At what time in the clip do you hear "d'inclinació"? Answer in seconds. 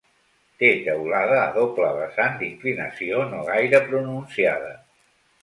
2.41-3.21